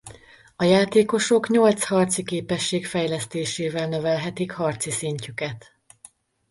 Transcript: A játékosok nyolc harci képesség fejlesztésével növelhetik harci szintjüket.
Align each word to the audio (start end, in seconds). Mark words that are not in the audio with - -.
A 0.55 0.63
játékosok 0.63 1.49
nyolc 1.49 1.85
harci 1.85 2.23
képesség 2.23 2.85
fejlesztésével 2.85 3.87
növelhetik 3.87 4.51
harci 4.51 4.91
szintjüket. 4.91 5.71